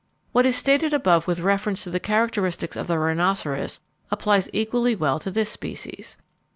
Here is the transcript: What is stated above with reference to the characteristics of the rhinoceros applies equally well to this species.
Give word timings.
What 0.31 0.47
is 0.47 0.55
stated 0.55 0.95
above 0.95 1.27
with 1.27 1.41
reference 1.41 1.83
to 1.83 1.91
the 1.91 1.99
characteristics 1.99 2.75
of 2.75 2.87
the 2.87 2.97
rhinoceros 2.97 3.81
applies 4.09 4.49
equally 4.51 4.95
well 4.95 5.19
to 5.19 5.29
this 5.29 5.51
species. 5.51 6.17